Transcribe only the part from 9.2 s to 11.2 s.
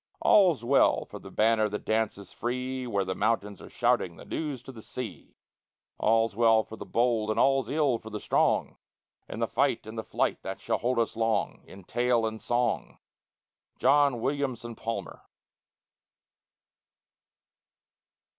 In the fight and the flight that shall hold us